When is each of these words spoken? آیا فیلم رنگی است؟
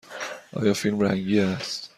آیا 0.53 0.73
فیلم 0.73 0.99
رنگی 0.99 1.39
است؟ 1.39 1.89